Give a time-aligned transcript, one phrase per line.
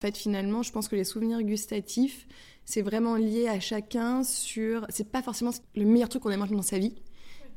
[0.00, 2.28] En fait, finalement, je pense que les souvenirs gustatifs,
[2.64, 4.86] c'est vraiment lié à chacun sur.
[4.90, 6.94] C'est pas forcément le meilleur truc qu'on a mangé dans sa vie.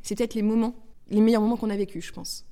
[0.02, 0.74] C'est peut-être les moments,
[1.12, 2.48] les meilleurs moments qu'on a vécu, je pense.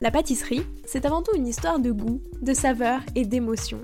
[0.00, 3.80] La pâtisserie, c'est avant tout une histoire de goût, de saveur et d'émotion.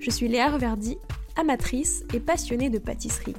[0.00, 0.98] Je suis Léa Reverdy,
[1.36, 3.36] amatrice et passionnée de pâtisserie.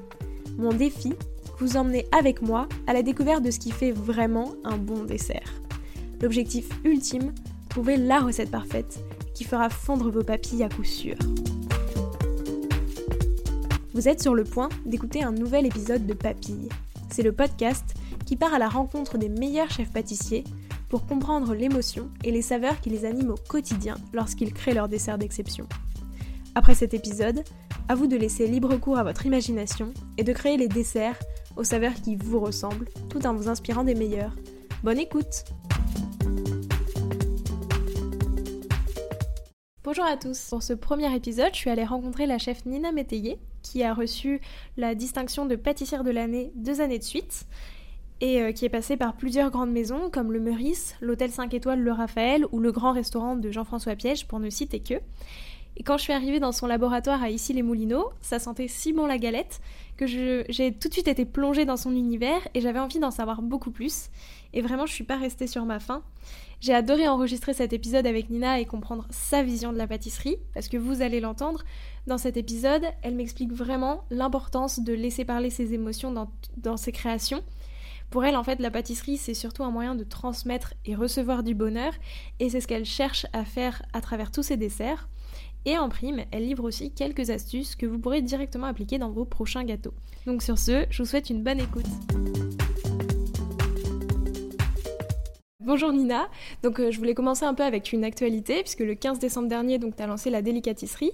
[0.58, 1.16] Mon défi,
[1.60, 5.54] vous emmener avec moi à la découverte de ce qui fait vraiment un bon dessert.
[6.22, 7.34] L'objectif ultime,
[7.70, 9.00] trouver la recette parfaite
[9.34, 11.16] qui fera fondre vos papilles à coup sûr.
[13.94, 16.70] Vous êtes sur le point d'écouter un nouvel épisode de Papilles.
[17.10, 17.96] C'est le podcast
[18.26, 20.44] qui part à la rencontre des meilleurs chefs pâtissiers
[20.90, 25.18] pour comprendre l'émotion et les saveurs qui les animent au quotidien lorsqu'ils créent leur dessert
[25.18, 25.68] d'exception.
[26.56, 27.44] Après cet épisode,
[27.90, 31.18] à vous de laisser libre cours à votre imagination et de créer les desserts
[31.58, 34.36] aux saveurs qui vous ressemblent, tout en vous inspirant des meilleurs.
[34.84, 35.44] Bonne écoute
[39.84, 40.50] Bonjour à tous.
[40.52, 44.40] Pour ce premier épisode, je suis allée rencontrer la chef Nina Métayer, qui a reçu
[44.78, 47.48] la distinction de pâtissière de l'année deux années de suite
[48.22, 51.80] et euh, qui est passée par plusieurs grandes maisons comme le Meurice, l'hôtel 5 étoiles
[51.80, 54.96] Le Raphaël ou le grand restaurant de Jean-François Piège pour ne citer que.
[55.80, 59.18] Et quand je suis arrivée dans son laboratoire à Issy-les-Moulineaux, ça sentait si bon la
[59.18, 59.62] galette
[59.96, 63.42] que j'ai tout de suite été plongée dans son univers et j'avais envie d'en savoir
[63.42, 64.10] beaucoup plus.
[64.52, 66.04] Et vraiment, je suis pas restée sur ma faim.
[66.60, 70.68] J'ai adoré enregistrer cet épisode avec Nina et comprendre sa vision de la pâtisserie, parce
[70.68, 71.64] que vous allez l'entendre,
[72.08, 76.92] dans cet épisode, elle m'explique vraiment l'importance de laisser parler ses émotions dans, dans ses
[76.92, 77.42] créations.
[78.10, 81.56] Pour elle, en fait, la pâtisserie, c'est surtout un moyen de transmettre et recevoir du
[81.56, 81.94] bonheur,
[82.40, 85.08] et c'est ce qu'elle cherche à faire à travers tous ses desserts.
[85.70, 89.24] Et en prime, elle livre aussi quelques astuces que vous pourrez directement appliquer dans vos
[89.24, 89.94] prochains gâteaux.
[90.26, 91.86] Donc sur ce, je vous souhaite une bonne écoute.
[95.60, 96.28] Bonjour Nina,
[96.64, 99.78] donc euh, je voulais commencer un peu avec une actualité puisque le 15 décembre dernier
[99.78, 101.12] donc tu as lancé la délicatisserie.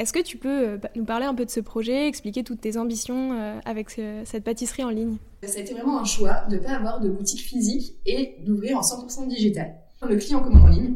[0.00, 2.78] Est-ce que tu peux euh, nous parler un peu de ce projet, expliquer toutes tes
[2.78, 5.18] ambitions euh, avec cette pâtisserie en ligne?
[5.44, 8.78] Ça a été vraiment un choix de ne pas avoir de boutique physique et d'ouvrir
[8.78, 9.76] en 100% digital.
[10.02, 10.94] Le client commande en ligne,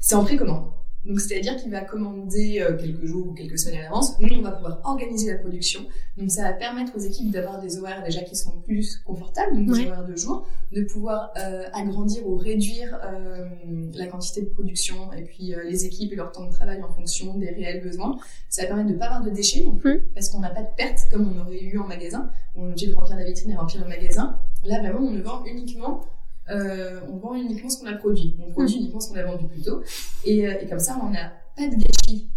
[0.00, 0.70] c'est en précommande.
[1.04, 4.18] Donc, c'est-à-dire qu'il va commander euh, quelques jours ou quelques semaines à l'avance.
[4.20, 5.86] Nous, on va pouvoir organiser la production.
[6.16, 9.76] Donc, ça va permettre aux équipes d'avoir des horaires déjà qui sont plus confortables, donc
[9.76, 13.46] des horaires de jour, de pouvoir euh, agrandir ou réduire euh,
[13.94, 17.36] la quantité de production et puis les équipes et leur temps de travail en fonction
[17.38, 18.18] des réels besoins.
[18.48, 20.62] Ça va permettre de ne pas avoir de déchets non plus, parce qu'on n'a pas
[20.62, 22.30] de pertes comme on aurait eu en magasin.
[22.54, 24.38] On est obligé de remplir la vitrine et remplir le magasin.
[24.64, 26.02] Là, vraiment, on ne vend uniquement
[26.50, 28.36] euh, on vend uniquement ce qu'on a produit.
[28.46, 28.78] On produit mm.
[28.80, 29.82] uniquement ce qu'on a vendu plus tôt.
[30.24, 32.30] Et, euh, et comme ça, on n'a pas de gâchis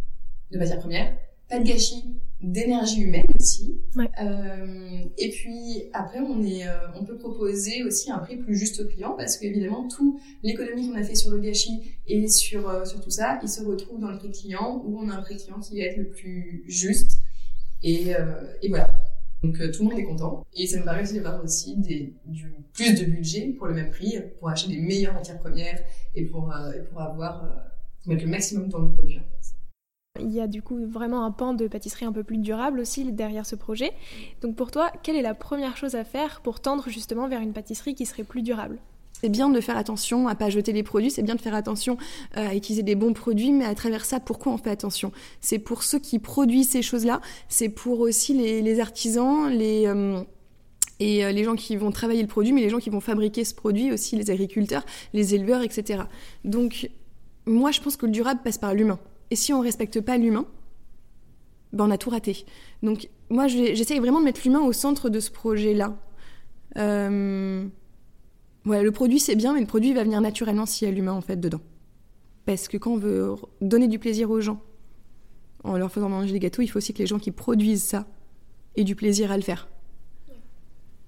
[0.52, 1.18] de matières premières,
[1.50, 3.80] pas de gâchis d'énergie humaine aussi.
[3.98, 8.82] Euh, et puis après, on est, euh, on peut proposer aussi un prix plus juste
[8.82, 12.84] au client parce qu'évidemment, tout l'économie qu'on a fait sur le gâchis et sur euh,
[12.84, 15.38] sur tout ça, il se retrouve dans le prix client où on a un prix
[15.38, 17.20] client qui va être le plus juste.
[17.82, 18.12] Et,
[18.62, 18.90] et voilà.
[19.44, 20.46] Donc euh, tout le monde est content.
[20.54, 22.14] Et ça me permet aussi d'avoir aussi du
[22.74, 25.80] plus de budget pour le même prix, pour acheter des meilleures matières premières
[26.16, 27.48] et pour, euh, avoir, euh,
[28.06, 29.20] mettre le maximum dans le produit.
[30.20, 33.12] Il y a du coup vraiment un pan de pâtisserie un peu plus durable aussi
[33.12, 33.92] derrière ce projet.
[34.42, 37.54] Donc pour toi, quelle est la première chose à faire pour tendre justement vers une
[37.54, 38.80] pâtisserie qui serait plus durable?
[39.24, 41.96] C'est bien de faire attention à pas jeter les produits, c'est bien de faire attention
[42.36, 45.14] euh, à utiliser des bons produits, mais à travers ça, pourquoi on fait attention?
[45.40, 50.22] C'est pour ceux qui produisent ces choses-là, c'est pour aussi les, artisans, les euh,
[51.00, 53.46] et euh, les gens qui vont travailler le produit, mais les gens qui vont fabriquer
[53.46, 56.04] ce produit aussi, les agriculteurs, les éleveurs, etc.
[56.44, 56.90] Donc,
[57.46, 59.00] moi, je pense que le durable passe par l'humain.
[59.32, 60.46] Et si on respecte pas l'humain,
[61.72, 62.46] ben on a tout raté.
[62.82, 65.96] Donc, moi, j'essaye vraiment de mettre l'humain au centre de ce projet-là.
[68.66, 71.22] Le produit c'est bien, mais le produit va venir naturellement s'il y a l'humain en
[71.22, 71.62] fait dedans.
[72.46, 74.62] Parce que quand on veut donner du plaisir aux gens
[75.64, 78.06] en leur faisant manger des gâteaux, il faut aussi que les gens qui produisent ça
[78.76, 79.68] aient du plaisir à le faire.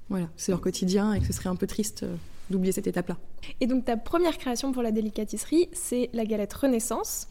[0.10, 2.16] Voilà, c'est leur quotidien et ce serait un peu triste euh,
[2.50, 3.18] d'oublier cette étape-là.
[3.60, 7.28] Et donc ta première création pour la délicatisserie, c'est la galette Renaissance.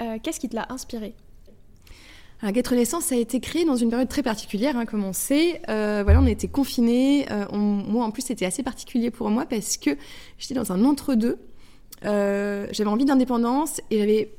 [0.00, 1.14] Euh, qu'est-ce qui te l'a inspirée?
[2.44, 5.62] La Get Renaissance a été créé dans une période très particulière, hein, comme on sait.
[5.70, 7.26] Euh, voilà, on était confinés.
[7.30, 9.96] Euh, moi, en plus, c'était assez particulier pour moi parce que
[10.36, 11.38] j'étais dans un entre-deux.
[12.04, 14.34] Euh, j'avais envie d'indépendance et j'avais,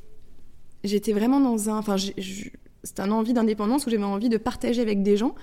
[0.84, 5.02] j'étais vraiment dans un, enfin, c'était un envie d'indépendance où j'avais envie de partager avec
[5.02, 5.34] des gens.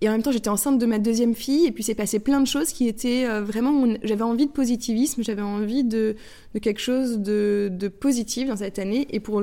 [0.00, 2.40] Et en même temps, j'étais enceinte de ma deuxième fille, et puis c'est passé plein
[2.40, 3.86] de choses qui étaient vraiment.
[4.02, 6.16] J'avais envie de positivisme, j'avais envie de,
[6.54, 9.06] de quelque chose de, de, positif dans cette année.
[9.10, 9.40] Et pour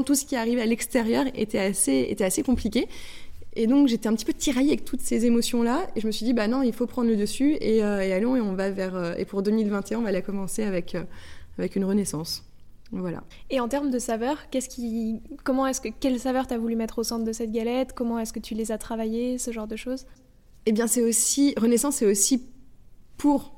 [0.00, 2.88] tout ce qui arrivait à l'extérieur était assez, était assez compliqué.
[3.54, 5.86] Et donc j'étais un petit peu tiraillée avec toutes ces émotions-là.
[5.94, 8.40] Et je me suis dit, bah non, il faut prendre le dessus et, allons et
[8.40, 9.18] on va vers.
[9.18, 10.96] et pour 2021, on va la commencer avec,
[11.58, 12.44] avec une renaissance.
[12.92, 13.24] Voilà.
[13.48, 16.98] Et en termes de saveurs, qu'est-ce qui, comment est-ce que, quelles saveurs t'as voulu mettre
[16.98, 17.94] au centre de cette galette?
[17.94, 20.06] Comment est-ce que tu les as travaillées, ce genre de choses?
[20.66, 22.44] Eh bien, c'est aussi Renaissance, c'est aussi
[23.16, 23.54] pour.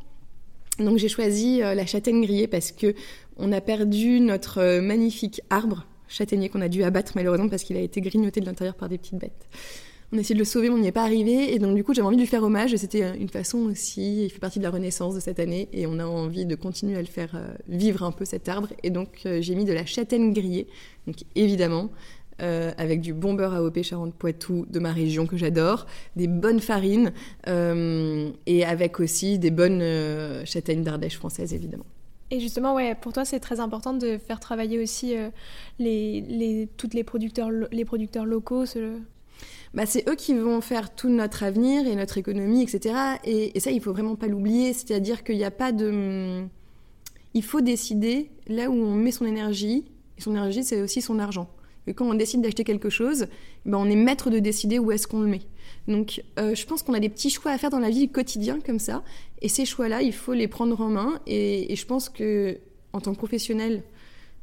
[0.79, 2.95] Donc, j'ai choisi euh, la châtaigne grillée parce que
[3.37, 7.77] on a perdu notre euh, magnifique arbre châtaignier qu'on a dû abattre malheureusement parce qu'il
[7.77, 9.49] a été grignoté de l'intérieur par des petites bêtes
[10.15, 11.53] on a essayé de le sauver, mais on n'y est pas arrivé.
[11.55, 12.73] Et donc, du coup, j'avais envie de lui faire hommage.
[12.73, 15.69] Et c'était une façon aussi, il fait partie de la renaissance de cette année.
[15.73, 18.69] Et on a envie de continuer à le faire euh, vivre un peu cet arbre.
[18.83, 20.69] Et donc, euh, j'ai mis de la châtaigne grillée.
[21.07, 21.91] Donc, évidemment,
[22.43, 27.13] euh, avec du bon beurre AOP Charente-Poitou de ma région que j'adore, des bonnes farines
[27.47, 31.87] et avec aussi des bonnes châtaignes d'Ardèche françaises évidemment.
[32.35, 35.15] Et justement, ouais, pour toi, c'est très important de faire travailler aussi
[35.79, 38.65] les, les, toutes les producteurs, les producteurs locaux.
[39.73, 42.95] Bah, c'est eux qui vont faire tout notre avenir et notre économie, etc.
[43.25, 44.73] Et, ça, il faut vraiment pas l'oublier.
[44.73, 46.45] C'est-à-dire qu'il n'y a pas de.
[47.35, 49.85] Il faut décider là où on met son énergie.
[50.19, 51.49] Et son énergie, c'est aussi son argent.
[51.93, 53.27] Quand on décide d'acheter quelque chose,
[53.67, 55.43] ben on est maître de décider où est-ce qu'on le met.
[55.87, 58.63] Donc, euh, je pense qu'on a des petits choix à faire dans la vie quotidienne
[58.65, 59.03] comme ça.
[59.43, 61.21] Et ces choix-là, il faut les prendre en main.
[61.27, 62.59] Et, je pense que,
[62.93, 63.83] en tant que professionnel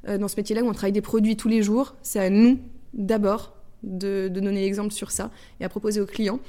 [0.08, 2.60] euh, dans ce métier-là, où on travaille des produits tous les jours, c'est à nous
[2.94, 6.40] d'abord de, donner l'exemple sur ça et à proposer aux clients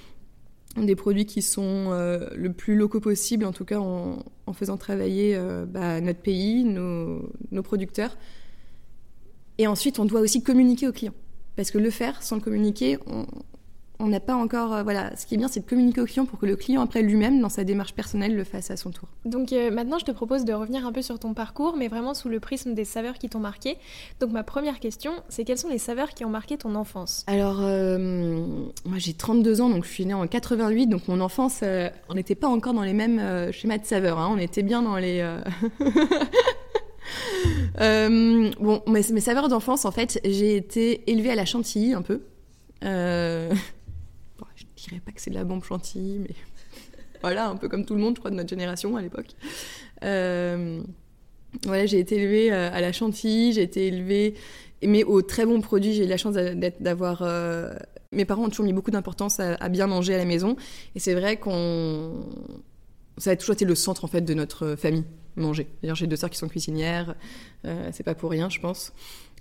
[0.76, 4.22] des produits qui sont euh, le plus locaux possible, en tout cas en,
[4.54, 7.30] faisant travailler bah, notre pays, nos,
[7.62, 8.16] producteurs.
[9.58, 11.14] Et ensuite, on doit aussi communiquer aux clients.
[11.56, 13.26] Parce que le faire sans le communiquer, on,
[14.02, 14.74] on n'a pas encore.
[14.74, 16.82] Euh, voilà, ce qui est bien, c'est de communiquer au client pour que le client,
[16.82, 19.08] après lui-même, dans sa démarche personnelle, le fasse à son tour.
[19.24, 22.12] Donc euh, maintenant, je te propose de revenir un peu sur ton parcours, mais vraiment
[22.12, 23.76] sous le prisme des saveurs qui t'ont marqué.
[24.20, 27.24] Donc ma première question, c'est quelles sont les saveurs qui ont marqué ton enfance?
[27.28, 28.44] Alors, euh,
[28.84, 31.60] moi j'ai 32 ans, donc je suis née en 88, donc mon enfance,
[32.08, 34.18] on n'était pas encore dans les mêmes schémas de saveurs.
[34.18, 34.30] Hein.
[34.32, 35.22] on était bien dans les.
[37.78, 42.22] bon, mes, saveurs d'enfance, en fait, j'ai été élevée à la chantilly un peu.
[42.84, 43.52] Euh,
[44.56, 46.34] je dirais pas que c'est de la bombe chantilly, mais
[47.22, 49.28] voilà, un peu comme tout le monde, je crois, de notre génération à l'époque.
[50.04, 50.82] Euh,
[51.64, 54.34] voilà, j'ai été élevée euh, à la chantilly, j'ai été élevée,
[54.82, 55.92] mais aux très bons produits.
[55.92, 57.22] J'ai eu la chance d'avoir.
[57.22, 57.74] Euh,
[58.10, 60.56] mes parents ont toujours mis beaucoup d'importance à, bien manger à la maison,
[60.94, 62.26] et c'est vrai qu'on.
[63.18, 65.04] Ça a toujours été le centre en fait de notre famille,
[65.36, 65.66] manger.
[65.82, 67.14] D'ailleurs, j'ai deux sœurs qui sont cuisinières,
[67.64, 68.92] c'est pas pour rien, je pense.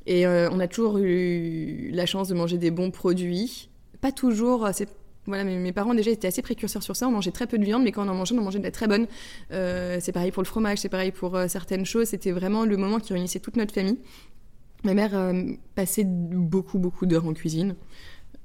[0.08, 3.70] Et on a toujours eu la chance de manger des bons produits.
[4.00, 4.90] Pas toujours, c'est
[5.28, 7.08] voilà, mes, parents déjà étaient assez précurseurs sur ça.
[7.08, 8.64] On mangeait très peu de viande, mais quand on en mangeait, on en mangeait de
[8.64, 9.08] la très bonne.
[9.52, 12.08] Euh, c'est pareil pour le fromage, c'est pareil pour euh, certaines choses.
[12.08, 14.00] C'était vraiment le moment qui réunissait toute notre famille.
[14.84, 15.44] Ma mère euh,
[15.76, 17.76] passait beaucoup, beaucoup d'heures en cuisine.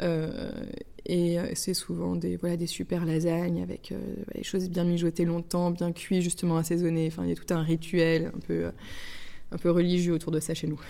[0.01, 3.95] Et c'est souvent des, voilà, des super lasagnes avec
[4.35, 7.07] des choses bien mijotées longtemps, bien cuites, justement assaisonnées.
[7.07, 8.71] Enfin, il y a tout un rituel un peu,
[9.53, 10.81] un peu religieux autour de ça chez nous.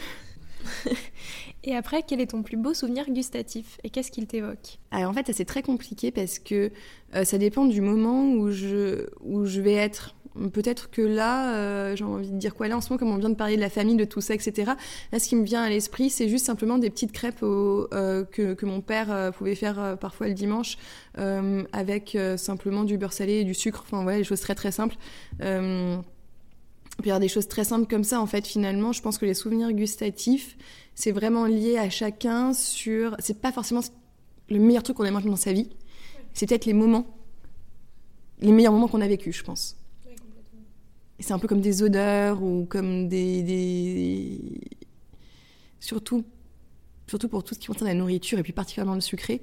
[1.64, 4.78] et après, quel est ton plus beau souvenir gustatif et qu'est-ce qu'il t'évoque?
[4.90, 6.70] Alors en fait, c'est très compliqué parce que
[7.14, 10.15] euh, ça dépend du moment où je, où je vais être.
[10.52, 13.18] Peut-être que là, euh, j'ai envie de dire quoi là en ce moment, comme on
[13.18, 14.72] vient de parler de la famille, de tout ça, etc.
[15.12, 18.54] Là, ce qui me vient à l'esprit, c'est juste simplement des petites crêpes euh, que,
[18.54, 20.76] que, mon père pouvait faire parfois le dimanche
[21.72, 23.82] avec simplement du beurre salé et du sucre.
[23.86, 24.96] Enfin, voilà, des choses très très simples.
[27.02, 29.72] Puis des choses très simples comme ça, en fait, finalement, je pense que les souvenirs
[29.72, 30.56] gustatifs,
[30.94, 33.16] c'est vraiment lié à chacun sur.
[33.18, 33.82] C'est pas forcément
[34.48, 35.68] le meilleur truc qu'on a mangé dans sa vie,
[36.32, 37.06] c'est peut-être les moments,
[38.40, 39.76] les meilleurs moments qu'on a vécu, je pense.
[41.18, 43.42] C'est un peu comme des odeurs ou comme des.
[43.42, 44.40] des...
[45.80, 46.24] Surtout,
[47.06, 49.42] surtout pour tout ce qui concerne la nourriture et puis particulièrement le sucré,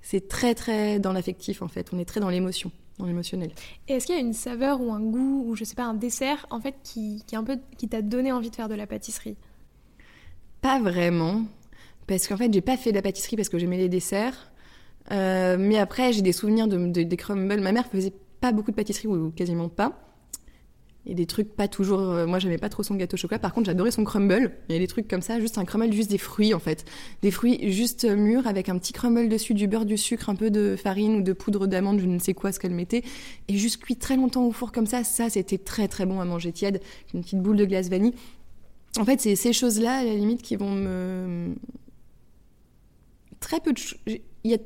[0.00, 3.50] c'est très très dans l'affectif en fait, on est très dans l'émotion dans l'émotionnel.
[3.88, 5.94] Et est-ce qu'il y a une saveur ou un goût ou je sais pas un
[5.94, 8.86] dessert en fait qui, qui un peu qui t'a donné envie de faire de la
[8.86, 9.36] pâtisserie?
[10.60, 11.42] Pas vraiment,
[12.06, 14.52] parce qu'en fait j'ai pas fait de la pâtisserie parce que j'aimais les desserts.
[15.10, 17.60] Euh, mais après j'ai des souvenirs de, des crumbles.
[17.60, 20.11] Ma mère faisait pas beaucoup de pâtisserie ou quasiment pas
[21.06, 22.00] et des trucs pas toujours.
[22.00, 23.38] Euh, moi, j'aimais pas trop son gâteau au chocolat.
[23.38, 24.52] Par contre, j'adorais son crumble.
[24.68, 26.84] Il y a des trucs comme ça, juste un crumble, juste des fruits en fait,
[27.22, 30.50] des fruits juste mûrs avec un petit crumble dessus, du beurre, du sucre, un peu
[30.50, 33.02] de farine ou de poudre d'amande, je ne sais quoi ce qu'elle mettait,
[33.48, 35.04] et juste cuit très longtemps au four comme ça.
[35.04, 36.80] Ça, c'était très très bon à manger tiède,
[37.14, 38.14] une petite boule de glace vanille.
[38.98, 41.54] En fait, c'est ces choses-là, à la limite, qui vont me
[43.40, 43.80] très peu de.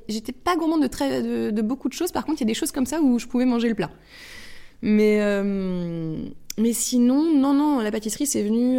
[0.09, 2.13] J'étais pas gourmande de très de beaucoup de choses.
[2.13, 3.91] Par contre, il y a des choses comme ça où je pouvais manger le plat.
[4.87, 5.21] Mais,
[6.59, 8.79] mais sinon, non, non, la pâtisserie, c'est venu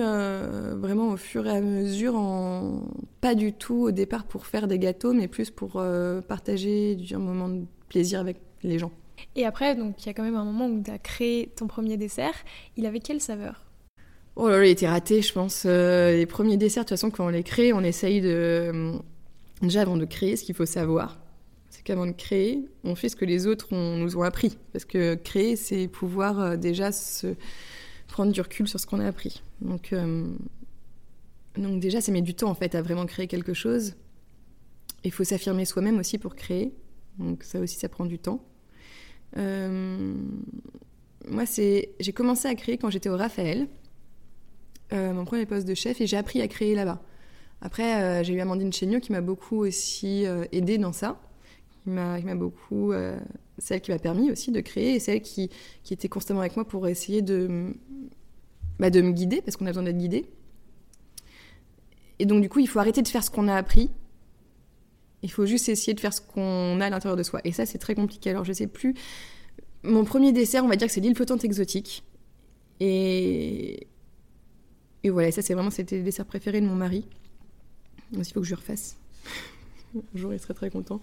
[0.80, 2.82] vraiment au fur et à mesure, en...
[3.22, 5.84] pas du tout au départ pour faire des gâteaux, mais plus pour
[6.28, 8.92] partager un moment de plaisir avec les gens.
[9.36, 11.68] Et après, donc il y a quand même un moment où tu as créé ton
[11.68, 12.34] premier dessert.
[12.76, 13.64] Il avait quelle saveur?
[14.36, 15.64] Oh là là, il était raté, je pense.
[15.66, 18.30] Euh, les premiers desserts, de toute façon, quand on les crée, on essaye de.
[18.30, 18.94] Euh,
[19.62, 21.18] déjà, avant de créer, ce qu'il faut savoir,
[21.88, 24.58] qu'avant de créer, on fait ce que les autres nous ont appris.
[24.74, 27.36] Parce que créer, c'est pouvoir euh, déjà se
[28.08, 29.42] prendre du recul sur ce qu'on a appris.
[29.62, 29.94] Donc,
[31.58, 33.96] donc déjà, ça met du temps, en fait, à vraiment créer quelque chose.
[35.04, 36.74] Il faut s'affirmer soi-même aussi pour créer.
[37.20, 38.42] Donc ça aussi, ça prend du temps.
[39.36, 39.46] moi,
[41.46, 43.68] c'est, j'ai commencé à créer quand j'étais au Raphaël.
[44.94, 47.02] Euh, mon premier poste de chef et j'ai appris à créer là-bas.
[47.62, 51.20] Après, euh, j'ai eu Amandine Chéniaud qui m'a beaucoup aussi euh, aidée dans ça,
[52.20, 52.94] qui m'a beaucoup,
[53.58, 55.50] celle qui m'a permis aussi de créer et celle qui,
[55.84, 57.74] qui était constamment avec moi pour essayer de,
[58.80, 60.26] bah, de me guider, parce qu'on a besoin d'être guidé.
[62.20, 63.90] Et donc, du coup, il faut arrêter de faire ce qu'on a appris.
[65.24, 67.42] Il faut juste essayer de faire ce qu'on a à l'intérieur de soi.
[67.44, 68.30] Et ça, c'est très compliqué.
[68.30, 68.96] Alors, je sais plus.
[69.84, 72.04] Mon premier dessert, on va dire que c'est l'île flottante exotique.
[72.80, 73.88] Et,
[75.04, 77.08] et voilà, ça c'est vraiment c'était le dessert préféré de mon mari.
[78.12, 78.98] Donc il faut que je le refasse.
[79.96, 81.02] Un jour il serait très content.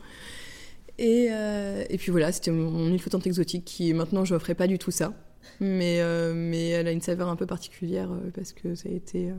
[0.99, 4.67] Et, euh, et puis voilà, c'était mon île flottante exotique qui maintenant je ferai pas
[4.67, 5.13] du tout ça.
[5.61, 8.93] Mais, euh, mais elle a une saveur un peu particulière euh, parce que ça a
[8.93, 9.33] été.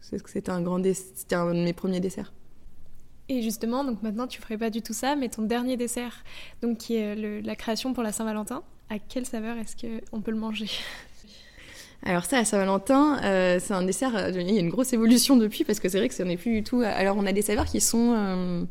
[0.00, 2.32] c'était un grand c'était un de mes premiers desserts.
[3.28, 6.24] Et justement, donc maintenant tu ferais pas du tout ça, mais ton dernier dessert,
[6.62, 10.38] donc qui est la création pour la Saint-Valentin, à quelle saveur est-ce qu'on peut le
[10.38, 10.70] manger?
[12.04, 15.64] Alors ça, à Saint-Valentin, euh, c'est un dessert, il y a une grosse évolution depuis,
[15.64, 16.80] parce que c'est vrai que ce n'est plus du tout...
[16.80, 18.14] Alors on a des saveurs qui sont...
[18.16, 18.64] Euh,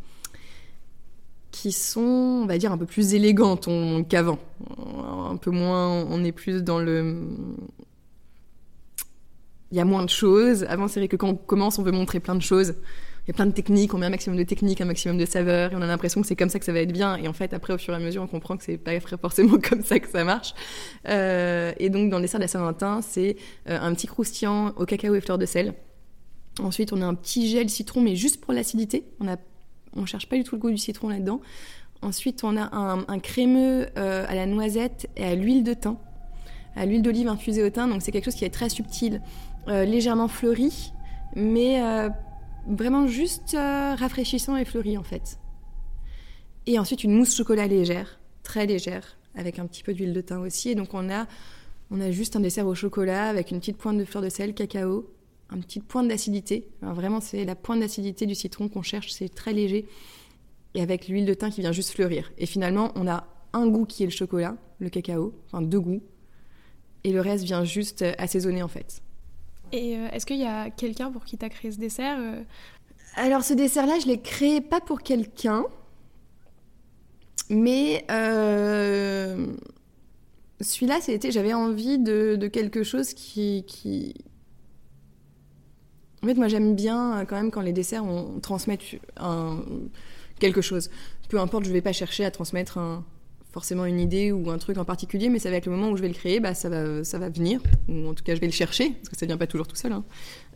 [1.62, 3.68] qui sont, on va dire, un peu plus élégantes
[4.10, 4.40] qu'avant.
[5.30, 7.28] Un peu moins, on est plus dans le...
[9.72, 10.64] Il y a moins de choses.
[10.70, 12.76] Avant, c'est vrai que quand on commence, on veut montrer plein de choses
[13.28, 15.26] il y a plein de techniques, on met un maximum de techniques, un maximum de
[15.26, 17.18] saveurs, et on a l'impression que c'est comme ça que ça va être bien.
[17.18, 19.58] Et en fait, après, au fur et à mesure, on comprend que c'est pas forcément
[19.60, 20.54] comme ça que ça marche.
[21.10, 23.36] Euh, et donc, dans le dessert de la Saint-Valentin, c'est
[23.68, 25.74] euh, un petit croustillant au cacao et fleurs de sel.
[26.62, 29.04] Ensuite, on a un petit gel citron, mais juste pour l'acidité.
[29.20, 29.28] On
[29.98, 31.42] on cherche pas du tout le goût du citron là-dedans.
[32.02, 35.98] Ensuite, on a un, crémeux euh, à la noisette et à l'huile de thym,
[36.76, 37.90] à l'huile d'olive infusée au thym.
[37.90, 39.22] Donc, c'est quelque chose qui est très subtil,
[39.68, 40.94] légèrement fleuri,
[41.36, 41.82] mais
[42.68, 45.40] vraiment juste euh, rafraîchissant et fleuri en fait.
[46.66, 50.42] Et ensuite une mousse chocolat légère, très légère, avec un petit peu d'huile de thym
[50.42, 50.70] aussi.
[50.70, 51.28] Et donc on a,
[51.92, 54.54] on a juste un dessert au chocolat avec une petite pointe de fleur de sel,
[54.54, 55.10] cacao,
[55.50, 56.68] un petit pointe d'acidité.
[56.82, 59.86] vraiment c'est la pointe d'acidité du citron qu'on cherche, c'est très léger.
[60.74, 62.32] Et avec l'huile de thym qui vient juste fleurir.
[62.38, 66.02] Et finalement on a un goût qui est le chocolat, le cacao, enfin deux goûts.
[67.04, 69.02] Et le reste vient juste assaisonner en fait.
[69.72, 72.42] Et euh, est-ce qu'il y a quelqu'un pour qui tu as créé ce dessert euh
[73.16, 75.66] Alors ce dessert-là, je l'ai créé pas pour quelqu'un,
[77.50, 79.48] mais euh,
[80.62, 84.14] celui-là, c'était, j'avais envie de, quelque chose qui, qui...
[86.24, 88.82] En fait, moi, j'aime bien quand même quand les desserts on, transmettent
[90.40, 90.90] quelque chose.
[91.30, 92.80] Peu importe, je vais pas chercher à transmettre
[93.58, 95.98] forcément une idée ou un truc en particulier, mais ça va être le moment où
[95.98, 98.54] je vais le créer, bah, ça, va, venir, ou en tout cas je vais le
[98.54, 99.94] chercher, parce que ça ne vient pas toujours tout seul.
[99.94, 100.04] Hein.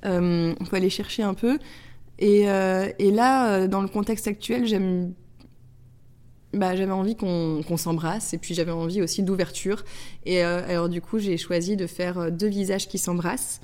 [0.06, 1.58] Euh, on peut aller chercher un peu.
[2.20, 4.65] Et, euh, là, euh, dans le contexte actuel,
[6.53, 9.84] bah, j'avais envie qu'on s'embrasse et puis j'avais envie aussi d'ouverture.
[10.25, 13.62] Et alors du coup, j'ai choisi de faire deux visages qui s'embrassent,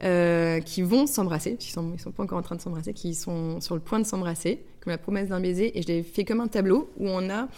[0.00, 3.74] qui vont s'embrasser, ils ils sont pas encore en train de s'embrasser, qui sont sur
[3.74, 5.78] le point de s'embrasser, comme la promesse d'un baiser.
[5.78, 7.48] Et je l'ai fait comme un tableau où on a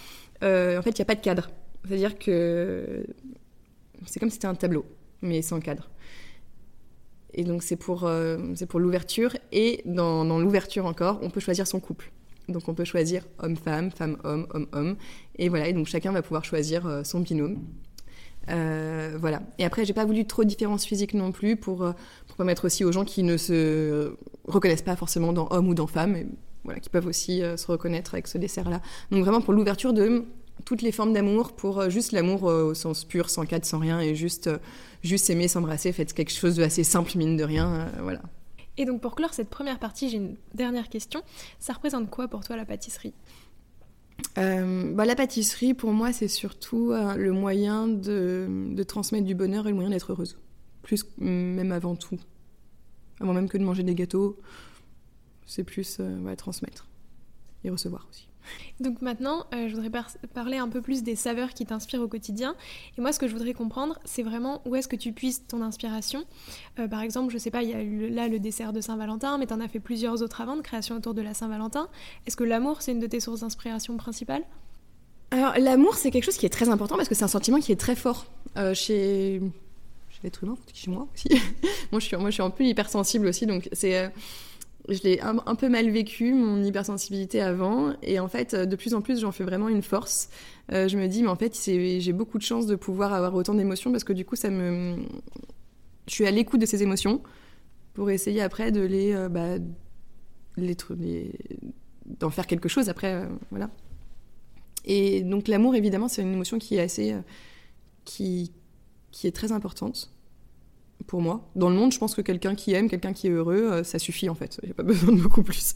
[0.42, 1.50] euh, en fait, il n'y a pas de cadre.
[1.84, 3.06] C'est-à-dire que
[4.06, 4.84] c'est comme si c'était un tableau,
[5.22, 5.88] mais sans cadre.
[7.34, 9.36] Et donc, c'est pour, euh, pour l'ouverture.
[9.52, 12.10] Et dans, l'ouverture encore, on peut choisir son couple.
[12.48, 14.96] Donc, on peut choisir homme-femme, femme-homme, homme-homme.
[15.36, 17.58] Et voilà, et donc chacun va pouvoir choisir euh, son binôme.
[18.48, 19.42] Voilà.
[19.58, 22.84] Et après, j'ai pas voulu trop de différences physiques non plus pour, pour permettre aussi
[22.84, 24.12] aux gens qui ne se
[24.46, 26.16] reconnaissent pas forcément dans homme ou dans femme,
[26.64, 28.80] voilà, qui peuvent aussi euh, se reconnaître avec ce dessert-là.
[29.10, 30.24] Donc vraiment pour l'ouverture de
[30.64, 33.78] toutes les formes d'amour, pour euh, juste l'amour euh, au sens pur, sans cadre, sans
[33.78, 34.50] rien, et juste,
[35.02, 38.20] juste aimer, s'embrasser, faites quelque chose de assez simple, mine de rien, voilà.
[38.76, 41.22] Et donc pour clore cette première partie, j'ai une dernière question.
[41.58, 43.14] Ça représente quoi pour toi la pâtisserie?
[44.36, 49.74] Bah, la pâtisserie, pour moi, c'est surtout le moyen de, transmettre du bonheur et le
[49.74, 50.38] moyen d'être heureuse.
[50.82, 52.18] Plus même avant tout.
[53.20, 54.38] Avant même que de manger des gâteaux,
[55.48, 56.86] c'est plus euh, transmettre
[57.64, 58.27] et recevoir aussi.
[58.80, 59.90] Donc maintenant, euh, je voudrais
[60.34, 62.54] parler un peu plus des saveurs qui t'inspirent au quotidien.
[62.96, 65.62] Et moi, ce que je voudrais comprendre, c'est vraiment où est-ce que tu puisses ton
[65.62, 66.24] inspiration.
[66.78, 69.46] Euh, par exemple, je sais pas, il y a là le dessert de Saint-Valentin, mais
[69.46, 71.88] tu en as fait plusieurs autres avant de création autour de la Saint-Valentin.
[72.26, 74.44] Est-ce que l'amour, c'est une de tes sources d'inspiration principales?
[75.30, 77.72] Alors, l'amour, c'est quelque chose qui est très important parce que c'est un sentiment qui
[77.72, 78.26] est très fort
[78.56, 79.42] euh, chez
[80.10, 81.28] chez l'être humain, chez moi aussi.
[81.92, 84.10] moi, je suis, moi, je suis un peu hypersensible aussi, donc c'est
[84.88, 87.92] je l'ai un, peu mal vécu, mon hypersensibilité avant.
[88.02, 90.30] Et en fait, de plus en plus, j'en fais vraiment une force.
[90.72, 93.54] Euh, je me dis, mais en fait, j'ai beaucoup de chance de pouvoir avoir autant
[93.54, 94.96] d'émotions parce que du coup, ça me.
[96.06, 97.22] Je suis à l'écoute de ces émotions
[97.92, 99.12] pour essayer après de les.
[99.12, 99.58] Euh, bah,
[102.06, 103.14] d'en faire quelque chose après.
[103.14, 103.70] Euh, voilà.
[104.86, 107.14] Et donc, l'amour, évidemment, c'est une émotion qui est assez.
[108.04, 108.52] qui,
[109.10, 110.10] qui est très importante
[111.06, 111.48] pour moi.
[111.56, 113.98] Dans le monde, je pense que quelqu'un qui aime, quelqu'un qui est heureux, euh, ça
[113.98, 114.58] suffit en fait.
[114.62, 115.74] Il n'y a pas besoin de beaucoup plus.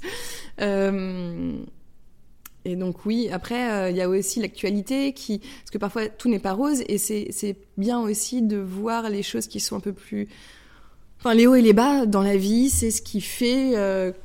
[0.61, 1.57] Euh,
[2.65, 5.39] et donc oui, après, euh, il y a aussi l'actualité qui...
[5.39, 9.47] Parce que parfois, tout n'est pas rose et c'est bien aussi de voir les choses
[9.47, 10.29] qui sont un peu plus...
[11.19, 13.75] Enfin, les hauts et les bas dans la vie, c'est ce qui fait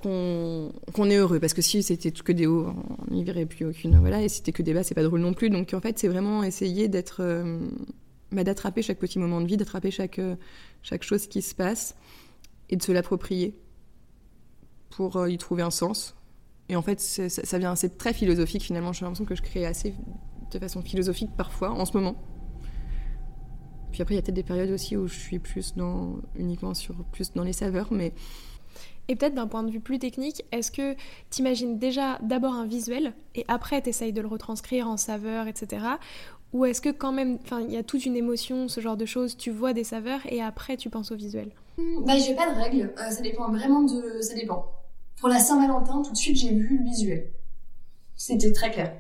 [0.02, 1.40] qu'on est heureux.
[1.40, 2.74] Parce que si c'était que des hauts,
[3.08, 4.00] on n'y verrait plus aucune.
[4.00, 5.52] Voilà, et si c'était que des bas, c'est pas drôle non plus.
[5.52, 7.22] Donc en fait, c'est vraiment essayer d'être
[8.32, 10.20] bah, d'attraper chaque petit moment de vie, d'attraper chaque,
[10.88, 11.96] chaque chose qui se passe
[12.70, 13.58] et de se l'approprier
[14.90, 16.16] pour euh, y trouver un sens.
[16.70, 18.94] Et en fait, ça, vient, c'est très philosophique finalement.
[18.94, 19.94] J'ai l'impression que je crée assez
[20.52, 22.16] de façon philosophique parfois en ce moment.
[23.92, 26.74] Puis après, il y a peut-être des périodes aussi où je suis plus dans uniquement
[26.74, 28.14] sur plus dans les saveurs, mais
[29.10, 30.94] et peut-être d'un point de vue plus technique, est-ce que
[31.30, 35.48] tu imagines déjà d'abord un visuel et après tu essayes de le retranscrire en saveurs,
[35.48, 35.86] etc.
[36.54, 39.06] Ou est-ce que quand même, enfin, il y a toute une émotion, ce genre de
[39.06, 41.52] choses, tu vois des saveurs et après tu penses au visuel
[42.06, 44.72] Bah, j'ai pas de règle, euh, ça dépend vraiment de, ça dépend.
[45.20, 47.32] Pour la Saint-Valentin, tout de suite j'ai vu le visuel.
[48.16, 48.94] C'était très clair.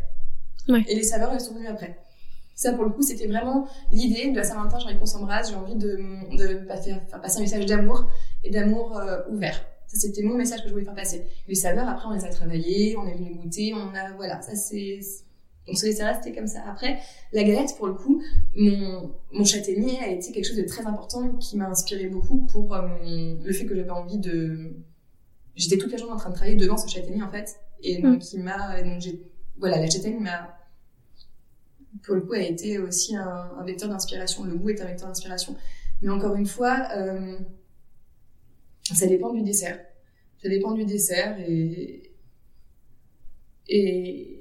[0.68, 0.84] Ouais.
[0.88, 1.98] Et les saveurs elles sont venues après.
[2.54, 5.56] Ça pour le coup c'était vraiment l'idée de la Saint-Valentin, j'ai envie qu'on s'embrasse, j'ai
[5.56, 6.00] envie de,
[6.38, 8.06] de faire, passer un message d'amour
[8.44, 9.64] et d'amour euh, ouvert.
[9.88, 11.26] Ça, c'était mon message que je voulais faire passer.
[11.48, 14.54] Les saveurs, après, on les a travaillées, on est venu goûter, on a, voilà, ça
[14.54, 15.00] c'est,
[15.68, 16.62] donc, sur les c'était comme ça.
[16.66, 17.00] Après,
[17.34, 18.24] la galette, pour le coup,
[18.56, 22.74] mon, mon châtaignier a été quelque chose de très important qui m'a inspiré beaucoup pour
[22.74, 22.88] euh,
[23.44, 24.78] le fait que j'avais envie de.
[25.56, 27.58] J'étais toute la journée en train de travailler devant ce châtaignier, en fait.
[27.84, 28.28] Et donc, mm.
[28.34, 28.82] il m'a.
[28.82, 29.22] Donc, j'ai.
[29.58, 30.58] Voilà, la châtaigne m'a.
[32.04, 34.46] Pour le coup, a été aussi un, un vecteur d'inspiration.
[34.46, 35.54] Le goût est un vecteur d'inspiration.
[36.02, 37.38] Mais encore une fois, euh,
[38.84, 39.80] ça dépend du dessert.
[40.42, 42.04] Ça dépend du dessert et.
[43.70, 44.37] Et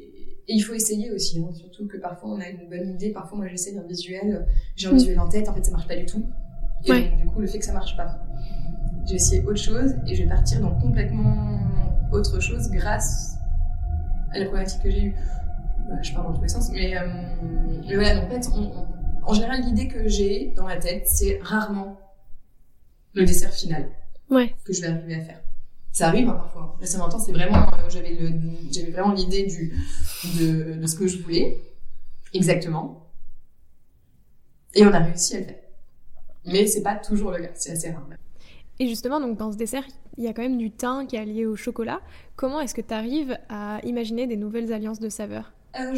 [0.48, 3.38] et il faut essayer aussi, hein, surtout que parfois on a une bonne idée, parfois
[3.38, 4.96] moi j'essaie d'un visuel, j'ai un mm.
[4.96, 6.24] visuel en tête, en fait ça marche pas du tout.
[6.84, 8.18] Et donc, du coup, le fait que ça marche pas,
[9.06, 11.58] j'ai essayé autre chose et je vais partir dans complètement
[12.12, 13.36] autre chose grâce
[14.32, 15.14] à la problématique que j'ai eue.
[15.88, 17.00] Bah, je parle dans tous les sens, mais, euh,
[17.88, 18.48] mais voilà, en fait,
[19.24, 21.98] en général, l'idée que j'ai dans ma tête, c'est rarement
[23.14, 23.88] le dessert final
[24.30, 24.54] ouais.
[24.64, 25.40] que je vais arriver à faire
[25.96, 26.76] ça arrive hein, parfois.
[26.78, 28.30] La Saint-Valentin, c'est vraiment, euh, j'avais le,
[28.70, 29.74] j'avais vraiment l'idée du,
[30.38, 31.58] de, de, ce que je voulais,
[32.34, 33.08] exactement.
[34.74, 35.56] Et on a réussi à le faire.
[36.44, 38.06] Mais c'est pas toujours le cas, c'est assez rare.
[38.78, 39.84] Et justement, donc dans ce dessert,
[40.18, 42.02] il y a quand même du thym qui est lié au chocolat.
[42.36, 45.50] Comment est-ce que tu arrives à imaginer des nouvelles alliances de saveurs?
[45.80, 45.96] Euh,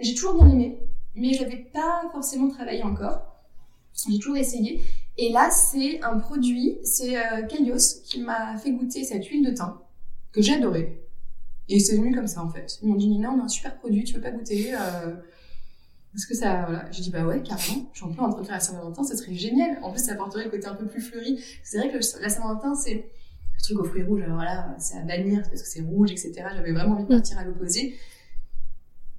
[0.00, 0.78] J'ai toujours bien aimé,
[1.14, 3.22] mais je n'avais pas forcément travaillé encore.
[4.06, 4.82] J'ai toujours essayé.
[5.18, 9.78] Et là, c'est un produit, c'est euh, qui m'a fait goûter cette huile de thym
[10.32, 11.04] que j'ai adorée.
[11.68, 12.78] Et c'est venu comme ça en fait.
[12.82, 15.14] Ils m'ont dit Nina, on a un super produit, tu veux pas goûter euh...
[16.14, 16.90] Est-ce que ça, voilà.
[16.90, 17.88] J'ai dit bah ouais, carrément.
[17.92, 19.78] Je suis en train d'entretenir la Saint-Valentin, ça serait génial.
[19.82, 21.40] En plus, ça apporterait le côté un peu plus fleuri.
[21.62, 24.22] C'est vrai que la Saint-Valentin, c'est le truc aux fruits rouges.
[24.22, 26.32] Alors là, c'est à bannir parce que c'est rouge, etc.
[26.56, 27.96] J'avais vraiment envie de partir à l'opposé.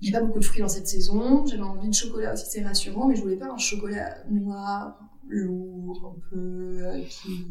[0.02, 1.46] J'ai pas beaucoup de fruits dans cette saison.
[1.46, 5.00] J'avais envie de chocolat aussi, c'est rassurant, mais je voulais pas un chocolat noir,
[5.32, 7.48] lourd, un peu euh, qui.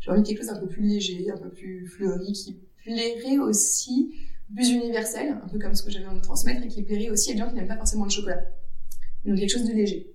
[0.00, 3.38] J'ai envie de quelque chose d'un peu plus léger, un peu plus fleuri, qui plairait
[3.38, 4.14] aussi
[4.54, 7.30] plus universel, un peu comme ce que j'avais envie de transmettre, et qui plairait aussi
[7.30, 8.42] à des gens qui n'aiment pas forcément le chocolat.
[9.24, 10.14] Donc quelque chose de léger.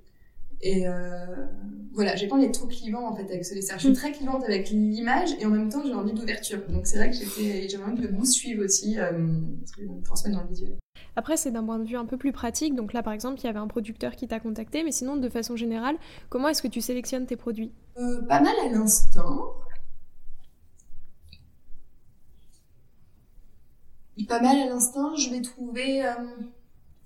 [0.62, 1.46] Et euh,
[1.94, 3.78] voilà, j'ai pas envie d'être trop clivant en fait avec ce dessert.
[3.78, 6.60] Je suis très clivante avec l'image et en même temps j'ai envie d'ouverture.
[6.70, 9.12] Donc c'est vrai que j'avais envie que le goût suive aussi, euh,
[9.66, 10.76] ce que je transmettre dans le visuel.
[11.16, 12.76] Après, c'est d'un point de vue un peu plus pratique.
[12.76, 15.30] Donc là, par exemple, il y avait un producteur qui t'a contacté, mais sinon, de
[15.30, 15.96] façon générale,
[16.30, 17.72] comment est-ce que tu sélectionnes tes produits?
[17.98, 19.54] Euh, Pas mal à l'instant.
[24.28, 26.06] Pas mal à l'instant, je vais trouver.
[26.06, 26.14] Euh,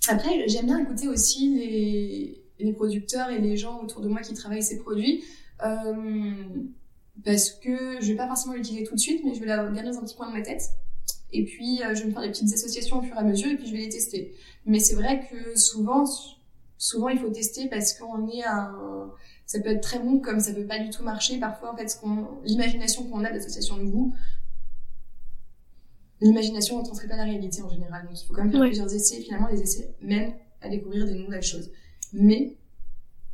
[0.07, 2.73] après, j'aime bien écouter aussi les...
[2.73, 5.23] producteurs et les gens autour de moi qui travaillent ces produits.
[5.63, 6.33] Euh,
[7.25, 9.89] parce que je vais pas forcément l'utiliser tout de suite, mais je vais la garder
[9.97, 10.63] un petit coin de ma tête.
[11.31, 13.55] Et puis, je vais me faire des petites associations au fur et à mesure et
[13.55, 14.33] puis je vais les tester.
[14.65, 16.05] Mais c'est vrai que souvent,
[16.77, 19.11] souvent, il faut tester parce qu'on est un,
[19.45, 21.39] ça peut être très bon comme ça peut pas du tout marcher.
[21.39, 21.99] Parfois, en fait,
[22.45, 24.15] l'imagination qu'on a d'association de goût,
[26.21, 28.05] l'imagination ne transcrit pas la réalité en général.
[28.07, 29.21] Donc, il faut quand même faire plusieurs essais.
[29.21, 31.71] Finalement, les essais mènent à découvrir des nouvelles choses.
[32.13, 32.57] Mais,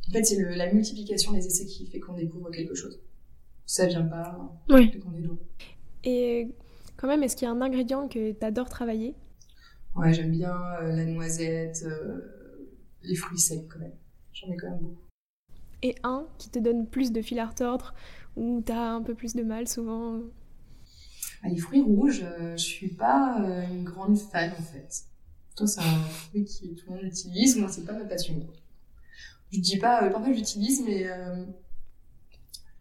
[0.08, 3.00] en fait, c'est la multiplication des essais qui fait qu'on découvre quelque chose.
[3.64, 4.38] Ça vient pas
[4.70, 4.92] oui.
[6.04, 6.48] Et
[6.96, 9.14] quand même, est-ce qu'il y a un ingrédient que tu adores travailler?
[9.94, 12.66] Ouais, j'aime bien euh, la noisette, euh,
[13.02, 13.96] les fruits secs quand même.
[14.32, 15.02] J'en ai quand même beaucoup.
[15.82, 17.94] Et un qui te donne plus de fil à retordre,
[18.36, 20.20] ou t'as un peu plus de mal souvent
[21.42, 23.38] ah, Les fruits rouges, euh, je suis pas
[23.70, 25.04] une grande fan en fait.
[25.56, 28.34] Toi, c'est un fruit que tout le monde utilise, moi, c'est pas ma passion.
[29.50, 31.06] Je dis pas, parfois j'utilise, mais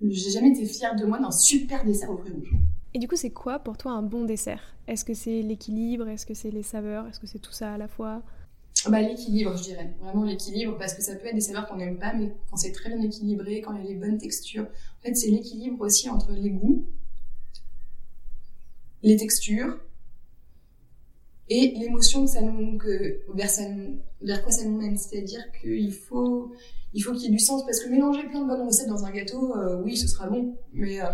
[0.02, 2.54] j'ai jamais été fière de moi d'un super dessert aux fruits rouges.
[2.96, 4.74] Et du coup, c'est quoi pour toi un bon dessert?
[4.88, 6.08] Est-ce que c'est l'équilibre?
[6.08, 7.06] Est-ce que c'est les saveurs?
[7.08, 8.22] Est-ce que c'est tout ça à la fois?
[8.88, 9.94] Bah, L'équilibre, je dirais.
[10.00, 12.72] Vraiment l'équilibre, parce que ça peut être des saveurs qu'on n'aime pas, mais quand c'est
[12.72, 14.64] très bien équilibré, quand il y a les bonnes textures.
[14.64, 16.86] En fait, c'est l'équilibre aussi entre les goûts,
[19.04, 19.78] les textures,
[21.50, 22.26] et l'émotion
[24.22, 24.96] vers quoi ça nous mène.
[24.98, 26.54] C'est-à-dire qu'il faut,
[26.94, 29.04] il faut qu'il y ait du sens, parce que mélanger plein de bonnes recettes dans
[29.04, 31.08] un gâteau, euh, oui, ce sera bon, mais euh,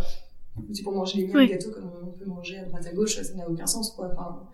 [0.73, 3.33] c'est pour manger les mêmes gâteaux comme on peut manger à droite à gauche, ça
[3.35, 4.11] n'a aucun sens, quoi.
[4.11, 4.49] Enfin,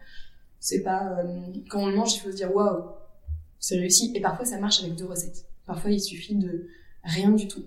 [0.60, 1.24] c'est pas, euh,
[1.70, 2.84] quand on le mange, il faut se dire, waouh,
[3.60, 4.12] c'est réussi.
[4.16, 5.46] Et parfois, ça marche avec deux recettes.
[5.66, 6.68] Parfois, il suffit de
[7.04, 7.64] rien du tout.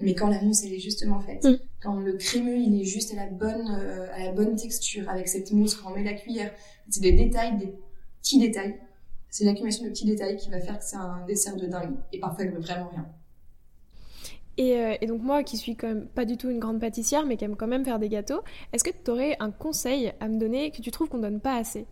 [0.00, 1.58] Mais quand la mousse, elle est justement faite, mm.
[1.82, 5.28] quand le crémeux, il est juste à la bonne, euh, à la bonne texture, avec
[5.28, 6.52] cette mousse, quand on met la cuillère,
[6.88, 7.72] c'est des détails, des
[8.20, 8.76] petits détails.
[9.30, 11.94] C'est l'accumulation de petits détails qui va faire que c'est un dessert de dingue.
[12.12, 13.06] Et parfois, elle veut vraiment rien.
[14.60, 15.76] Euh, et, donc moi qui suis
[16.14, 18.40] pas du tout une grande pâtissière mais qui aime quand même faire des gâteaux,
[18.72, 21.56] est-ce que tu aurais un conseil à me donner que tu trouves qu'on donne pas
[21.56, 21.86] assez?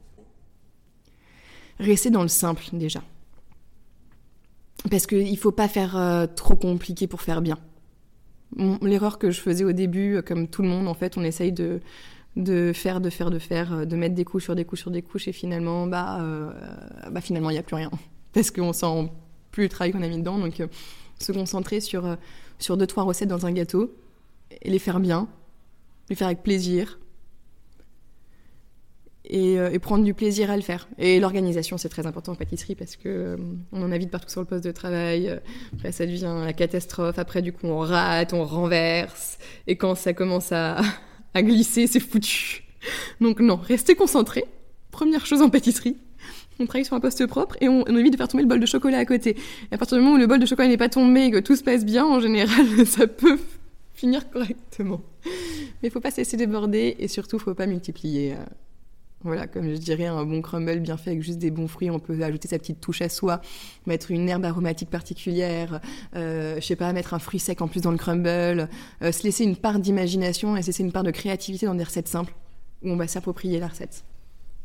[1.79, 3.03] Rester dans le simple déjà.
[4.91, 7.59] Parce qu'il faut pas faire euh, trop compliqué pour faire bien.
[8.83, 11.53] L'erreur que je faisais au début, euh, comme tout le monde, en fait, on essaye
[11.53, 11.81] de,
[12.37, 15.03] de faire, de faire, de faire, de mettre des couches sur des couches sur des
[15.03, 16.19] couches et finalement, bah,
[17.11, 17.91] bah finalement, il n'y a plus rien.
[18.33, 19.11] Parce qu'on sent
[19.51, 20.39] plus le travail qu'on a mis dedans.
[20.39, 20.63] Donc,
[21.21, 22.17] se concentrer sur
[22.59, 23.95] sur deux trois recettes dans un gâteau
[24.63, 25.29] et les faire bien,
[26.09, 26.99] les faire avec plaisir
[29.31, 30.89] et, euh, prendre du plaisir à le faire.
[30.99, 33.37] Et l'organisation, c'est très important en pâtisserie parce que euh,
[33.73, 35.29] on en a vite partout sur le poste de travail.
[35.29, 35.37] Euh,
[35.75, 37.19] après, ça devient la catastrophe.
[37.19, 39.39] Après, du coup, on rate, on renverse.
[39.67, 40.81] Et quand ça commence à,
[41.35, 42.65] à glisser, c'est foutu.
[43.21, 44.45] Donc non, restez concentré.
[44.91, 45.97] Première chose en pâtisserie,
[46.61, 48.67] on travaille sur un poste propre et on, évite de faire tomber le bol de
[48.67, 49.37] chocolat à côté.
[49.71, 51.39] Et à partir du moment où le bol de chocolat n'est pas tombé et que
[51.39, 53.39] tout se passe bien, en général, ça peut
[53.95, 55.01] finir correctement.
[55.83, 58.33] Mais il faut pas se laisser déborder et surtout, faut pas multiplier.
[58.33, 58.37] Euh,
[59.23, 61.99] voilà, comme je dirais, un bon crumble bien fait avec juste des bons fruits, on
[61.99, 63.43] peut ajouter sa petite touche à soi,
[63.87, 65.81] mettre une herbe aromatique particulière,
[66.17, 68.69] euh, je sais pas, mettre un fruit sec en plus dans le crumble,
[69.03, 71.85] euh, se laisser une part d'imagination et se laisser une part de créativité dans des
[71.85, 72.33] recettes simples
[72.83, 74.05] où on va s'approprier la recette.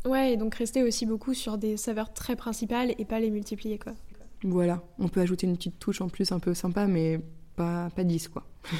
[0.06, 3.80] Ouais, et donc rester aussi beaucoup sur des saveurs très principales et pas les multiplier,
[3.80, 3.94] quoi.
[4.44, 7.20] Voilà, on peut ajouter une petite touche en plus un peu sympa, mais
[7.56, 8.44] pas, pas 10, quoi.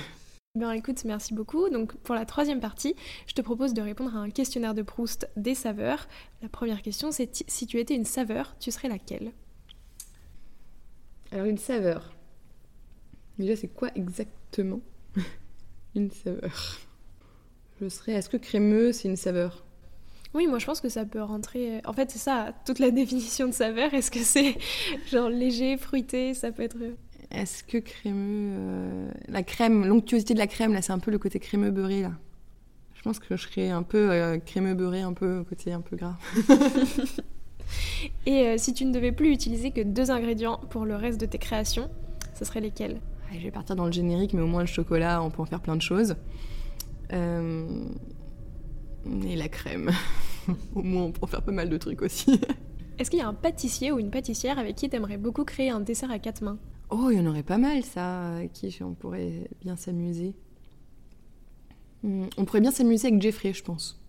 [0.56, 1.68] Ben écoute, merci beaucoup.
[1.68, 2.96] Donc pour la troisième partie,
[3.28, 6.08] je te propose de répondre à un questionnaire de Proust des saveurs.
[6.42, 9.34] La première question, c'est si tu étais une saveur, tu serais laquelle?
[11.34, 12.16] Alors une saveur.
[13.38, 14.80] Déjà, c'est quoi exactement
[15.96, 16.80] une saveur?
[17.82, 18.14] Je serais.
[18.14, 19.65] Est-ce que crémeux, c'est une saveur?
[20.36, 21.82] Oui, moi je pense que ça peut rentrer.
[21.86, 23.94] En fait, c'est ça, toute la définition de saveur.
[23.94, 24.58] Est-ce que c'est
[25.10, 26.34] genre léger, fruité?
[26.34, 26.76] Ça peut être.
[27.32, 28.54] Est-ce que crémeux.
[28.54, 32.02] Euh, la crème, l'onctuosité de la crème, là, c'est un peu le côté crémeux beurré,
[32.02, 32.12] là.
[32.94, 35.96] Je pense que je serais un peu euh, crémeux beurré, un peu côté un peu
[35.96, 36.18] gras.
[38.26, 41.26] Et euh, si tu ne devais plus utiliser que deux ingrédients pour le reste de
[41.26, 41.90] tes créations,
[42.38, 43.00] ce seraient lesquels?
[43.32, 45.62] Je vais partir dans le générique, mais au moins le chocolat, on peut en faire
[45.62, 46.16] plein de choses.
[47.14, 47.86] Euh
[49.26, 49.92] et la crème.
[50.76, 52.40] Au moins, on peut faire pas mal de trucs aussi.
[52.98, 55.70] Est-ce qu'il y a un pâtissier ou une pâtissière avec qui tu aimerais beaucoup créer
[55.70, 56.58] un dessert à quatre mains?
[56.90, 60.34] Oh, il y en aurait pas mal, ça, avec qui on pourrait bien s'amuser.
[62.04, 64.00] Hmm, on pourrait bien s'amuser avec Jeffrey, je pense.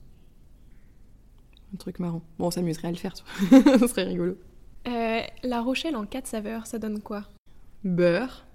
[1.74, 2.22] Un truc marrant.
[2.38, 3.24] Bon, on s'amuserait à le faire, ça
[3.88, 4.36] serait rigolo.
[4.86, 7.24] Euh, la Rochelle en quatre saveurs, ça donne quoi?
[7.82, 8.46] Beurre.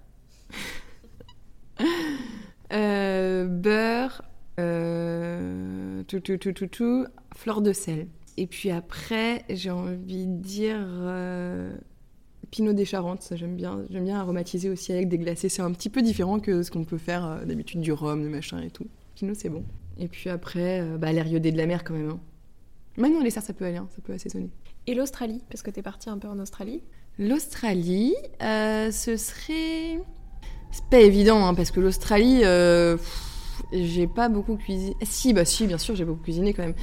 [2.72, 4.22] euh, beurre,
[4.62, 8.06] euh, tout, tout, tout, tout, tout, fleur de sel.
[8.36, 11.74] Et puis après, j'ai envie de dire euh,
[12.50, 13.84] Pinot des Charentes, ça j'aime bien.
[13.90, 15.48] J'aime bien aromatiser aussi avec des glacés.
[15.48, 18.28] C'est un petit peu différent que ce qu'on peut faire euh, d'habitude du rhum, du
[18.28, 18.86] machin et tout.
[19.14, 19.64] Pinot, c'est bon.
[19.98, 22.10] Et puis après, bah, l'air iodé de la mer quand même.
[22.10, 22.20] Hein.
[22.96, 24.50] Maintenant, les desserts, ça peut aller, hein, ça peut assaisonner.
[24.86, 26.82] Et l'Australie, parce que t'es partie un peu en Australie?
[27.18, 30.00] L'Australie, ce serait.
[30.70, 33.31] C'est pas évident, hein, parce que l'Australie, pff,
[33.72, 34.96] j'ai pas beaucoup cuisiné.
[35.02, 36.74] Si, bah si, bien sûr, j'ai beaucoup cuisiné quand même.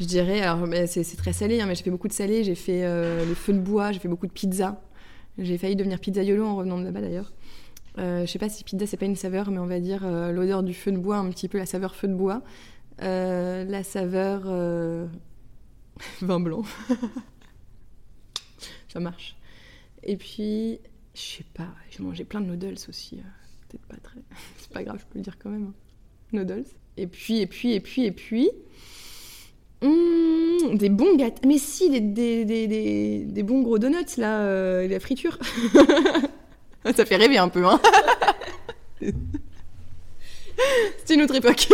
[0.00, 2.84] Je dirais, alors c'est très salé, hein, mais j'ai fait beaucoup de salé, j'ai fait
[2.84, 4.82] euh, les feux de bois, j'ai fait beaucoup de pizza.
[5.38, 7.32] J'ai failli devenir pizzaiolo en revenant de là-bas d'ailleurs.
[7.98, 10.32] Euh, je sais pas si pizza c'est pas une saveur, mais on va dire euh,
[10.32, 12.42] l'odeur du feu de bois, un petit peu la saveur feu de bois.
[13.02, 14.44] Euh, la saveur
[16.22, 16.62] vin blanc.
[18.88, 19.36] Ça marche.
[20.02, 20.80] Et puis,
[21.14, 23.20] je sais pas, j'ai mangé plein de noodles aussi.
[23.68, 24.20] Peut-être pas très.
[24.58, 25.72] C'est pas grave, je peux le dire quand même.
[26.34, 26.64] Noodles.
[26.96, 28.50] Et puis, et puis, et puis, et puis.
[29.82, 31.46] Mmh, des bons gâteaux.
[31.46, 35.38] Mais si, des, des, des, des, des bons gros donuts, là, euh, la friture.
[36.96, 37.80] Ça fait rêver un peu, hein.
[41.04, 41.68] C'est une autre époque.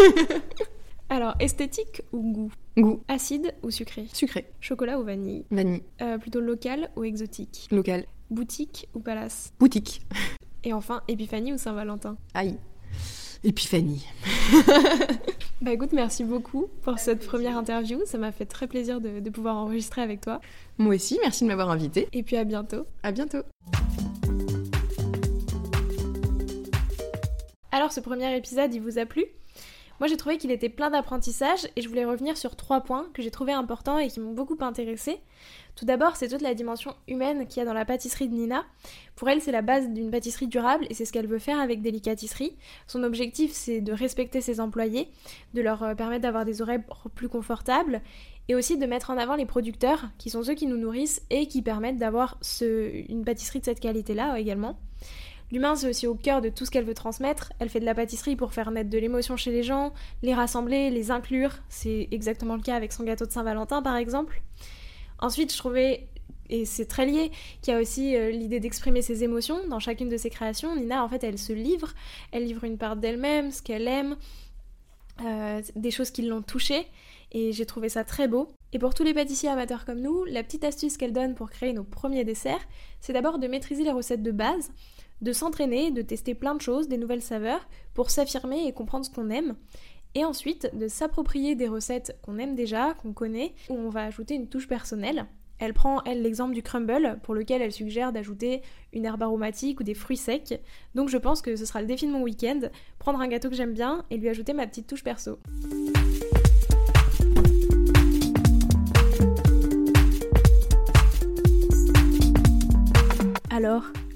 [1.08, 2.52] Alors, esthétique ou goût?
[2.76, 3.02] Goût.
[3.08, 4.06] Acide ou sucré?
[4.12, 4.46] Sucré.
[4.60, 5.44] Chocolat ou vanille?
[5.50, 5.82] Vanille.
[6.00, 7.66] Euh, Plutôt local ou exotique?
[7.72, 8.04] Local.
[8.30, 9.52] Boutique ou palace?
[9.58, 10.02] Boutique.
[10.62, 12.16] Et enfin, Épiphanie ou Saint-Valentin?
[12.34, 12.56] Aïe.
[13.44, 14.07] Épiphanie.
[15.62, 18.00] Bah écoute, merci beaucoup pour cette première interview.
[18.07, 20.40] Ça m'a fait très plaisir de, de pouvoir enregistrer avec toi.
[20.79, 22.09] Moi aussi, merci de m'avoir invité.
[22.14, 22.87] Et puis à bientôt.
[23.03, 23.42] À bientôt.
[27.72, 29.26] Alors ce premier épisode, il vous a plu?
[30.00, 33.20] Moi j'ai trouvé qu'il était plein d'apprentissage et je voulais revenir sur trois points que
[33.20, 35.20] j'ai trouvé importants et qui m'ont beaucoup intéressé.
[35.76, 38.64] Tout d'abord, c'est toute la dimension humaine qu'il y a dans la pâtisserie de Nina.
[39.14, 41.82] Pour elle, c'est la base d'une pâtisserie durable et c'est ce qu'elle veut faire avec
[41.82, 42.56] Délicatisserie.
[42.86, 45.08] Son objectif, c'est de respecter ses employés,
[45.52, 46.80] de leur euh, permettre d'avoir des horaires
[47.14, 48.00] plus confortables
[48.48, 51.46] et aussi de mettre en avant les producteurs qui sont ceux qui nous nourrissent et
[51.46, 54.78] qui permettent d'avoir une pâtisserie de cette qualité-là euh, également.
[55.52, 57.52] L'humain, c'est aussi au cœur de tout ce qu'elle veut transmettre.
[57.58, 60.90] Elle fait de la pâtisserie pour faire naître de l'émotion chez les gens, les rassembler,
[60.90, 61.58] les inclure.
[61.68, 64.42] C'est exactement le cas avec son gâteau de Saint-Valentin, par exemple.
[65.18, 66.08] Ensuite, je trouvais,
[66.48, 67.32] et c'est très lié,
[67.62, 70.76] qu'il y a aussi euh, l'idée d'exprimer ses émotions dans chacune de ses créations.
[70.76, 71.94] Nina, en fait, elle se livre.
[72.30, 74.16] Elle livre une part d'elle-même, ce qu'elle aime,
[75.24, 76.86] euh, des choses qui l'ont touchée.
[77.32, 78.48] Et j'ai trouvé ça très beau.
[78.72, 81.72] Et pour tous les pâtissiers amateurs comme nous, la petite astuce qu'elle donne pour créer
[81.72, 82.60] nos premiers desserts,
[83.00, 84.70] c'est d'abord de maîtriser les recettes de base,
[85.20, 89.11] de s'entraîner, de tester plein de choses, des nouvelles saveurs, pour s'affirmer et comprendre ce
[89.11, 89.56] qu'on aime.
[90.14, 94.35] Et ensuite, de s'approprier des recettes qu'on aime déjà, qu'on connaît, où on va ajouter
[94.35, 95.26] une touche personnelle.
[95.61, 98.62] Elle prend, elle, l'exemple du crumble, pour lequel elle suggère d'ajouter
[98.94, 100.59] une herbe aromatique ou des fruits secs.
[100.94, 102.61] Donc je pense que ce sera le défi de mon week-end,
[102.98, 105.38] prendre un gâteau que j'aime bien et lui ajouter ma petite touche perso.
[113.50, 113.92] Alors,